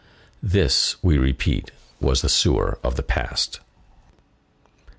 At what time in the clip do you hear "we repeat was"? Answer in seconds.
1.03-2.23